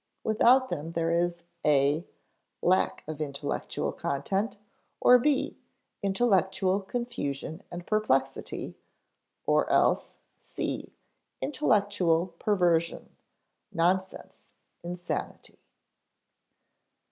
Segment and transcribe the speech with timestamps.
[0.23, 2.07] Without them there is (a)
[2.63, 4.57] lack of intellectual content,
[4.99, 5.59] or (b)
[6.01, 8.75] intellectual confusion and perplexity,
[9.45, 10.91] or else (c)
[11.39, 13.15] intellectual perversion
[13.71, 14.49] nonsense,
[14.81, 15.59] insanity.